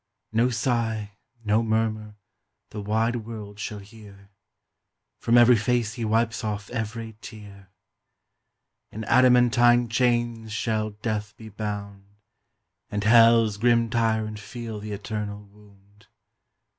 No 0.33 0.49
sigh, 0.49 1.11
no 1.45 1.61
murmur, 1.61 2.15
the 2.71 2.81
wide 2.81 3.17
world 3.17 3.59
shall 3.59 3.77
hear. 3.77 4.31
From 5.19 5.37
every 5.37 5.55
face 5.55 5.93
he 5.93 6.03
wipes 6.03 6.43
off 6.43 6.71
every 6.71 7.17
tear. 7.21 7.69
In 8.91 9.03
adamantine 9.03 9.89
chains 9.89 10.53
shall 10.53 10.89
Death 10.89 11.37
be 11.37 11.49
bound. 11.49 12.05
And 12.89 13.03
Hell's 13.03 13.57
grim 13.57 13.91
tyrant 13.91 14.39
feel 14.39 14.81
th' 14.81 14.85
eternal 14.85 15.43
wound. 15.43 16.07